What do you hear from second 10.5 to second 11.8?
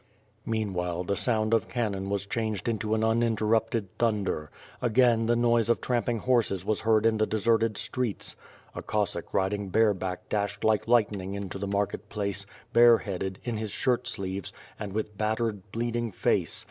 like lightning into the